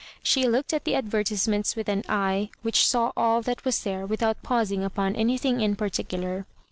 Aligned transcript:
She 0.23 0.47
looked 0.47 0.73
at 0.73 0.83
the 0.83 0.95
advertisements 0.95 1.75
with 1.75 1.87
an 1.87 2.01
eye 2.09 2.49
whicli 2.65 2.83
saw 2.85 3.11
all 3.15 3.43
that 3.43 3.63
was 3.63 3.83
there 3.83 4.03
without 4.03 4.41
pausing 4.41 4.83
upon 4.83 5.15
any 5.15 5.37
thing 5.37 5.61
in 5.61 5.75
particular. 5.75 6.47